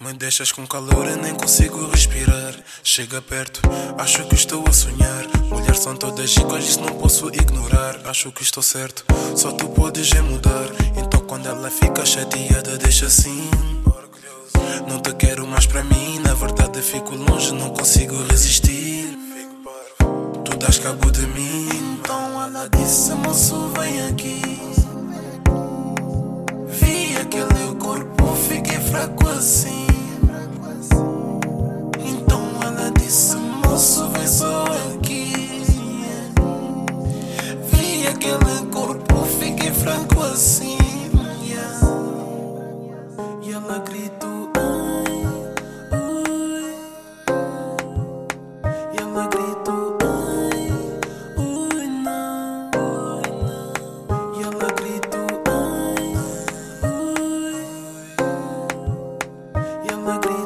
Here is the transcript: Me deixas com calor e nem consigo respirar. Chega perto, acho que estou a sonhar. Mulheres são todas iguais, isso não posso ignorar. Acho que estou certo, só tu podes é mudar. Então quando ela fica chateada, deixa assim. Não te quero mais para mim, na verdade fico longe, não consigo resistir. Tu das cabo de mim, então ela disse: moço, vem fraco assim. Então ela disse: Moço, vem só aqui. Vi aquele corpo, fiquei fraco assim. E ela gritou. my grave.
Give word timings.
Me 0.00 0.14
deixas 0.14 0.50
com 0.50 0.66
calor 0.66 1.06
e 1.06 1.16
nem 1.16 1.34
consigo 1.34 1.86
respirar. 1.88 2.54
Chega 2.82 3.22
perto, 3.22 3.60
acho 3.96 4.24
que 4.24 4.34
estou 4.34 4.64
a 4.66 4.72
sonhar. 4.72 5.24
Mulheres 5.44 5.78
são 5.78 5.94
todas 5.94 6.36
iguais, 6.36 6.64
isso 6.64 6.80
não 6.80 6.94
posso 6.98 7.28
ignorar. 7.28 8.00
Acho 8.04 8.32
que 8.32 8.42
estou 8.42 8.62
certo, 8.62 9.04
só 9.36 9.52
tu 9.52 9.68
podes 9.68 10.10
é 10.12 10.20
mudar. 10.20 10.66
Então 10.96 11.20
quando 11.20 11.46
ela 11.46 11.70
fica 11.70 12.04
chateada, 12.04 12.76
deixa 12.76 13.06
assim. 13.06 13.48
Não 14.88 15.00
te 15.00 15.12
quero 15.14 15.46
mais 15.46 15.66
para 15.66 15.84
mim, 15.84 16.18
na 16.18 16.34
verdade 16.34 16.82
fico 16.82 17.14
longe, 17.14 17.52
não 17.52 17.70
consigo 17.70 18.16
resistir. 18.24 19.16
Tu 20.44 20.56
das 20.56 20.78
cabo 20.78 21.10
de 21.10 21.26
mim, 21.28 21.68
então 21.94 22.42
ela 22.42 22.68
disse: 22.68 23.12
moço, 23.12 23.68
vem 23.78 23.79
fraco 29.00 29.28
assim. 29.28 29.86
Então 32.04 32.42
ela 32.62 32.90
disse: 32.90 33.34
Moço, 33.36 34.08
vem 34.10 34.26
só 34.26 34.64
aqui. 34.94 35.64
Vi 37.72 38.06
aquele 38.06 38.66
corpo, 38.70 39.24
fiquei 39.24 39.72
fraco 39.72 40.22
assim. 40.22 40.76
E 43.42 43.52
ela 43.52 43.78
gritou. 43.78 44.29
my 60.10 60.18
grave. 60.18 60.39